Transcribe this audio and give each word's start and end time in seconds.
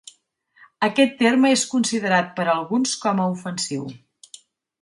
Aquest 0.87 1.11
terme 1.19 1.51
és 1.57 1.67
considerat 1.75 2.33
per 2.39 2.49
alguns 2.57 2.97
com 3.07 3.23
a 3.23 3.29
ofensiu. 3.37 3.89